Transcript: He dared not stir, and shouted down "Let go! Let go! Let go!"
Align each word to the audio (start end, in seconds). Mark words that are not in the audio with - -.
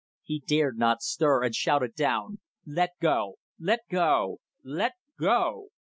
He 0.23 0.39
dared 0.47 0.79
not 0.79 1.03
stir, 1.03 1.43
and 1.43 1.53
shouted 1.53 1.93
down 1.93 2.39
"Let 2.65 2.89
go! 2.99 3.35
Let 3.59 3.81
go! 3.87 4.39
Let 4.63 4.93
go!" 5.19 5.67